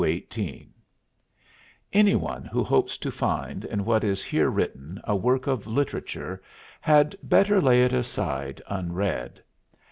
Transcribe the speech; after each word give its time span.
218 0.03 0.73
Any 1.93 2.15
one 2.15 2.43
who 2.45 2.63
hopes 2.63 2.97
to 2.97 3.11
find 3.11 3.63
in 3.65 3.85
what 3.85 4.03
is 4.03 4.23
here 4.25 4.49
written 4.49 4.99
a 5.03 5.15
work 5.15 5.45
of 5.45 5.67
literature 5.67 6.41
had 6.79 7.15
better 7.21 7.61
lay 7.61 7.83
it 7.83 7.93
aside 7.93 8.63
unread. 8.65 9.43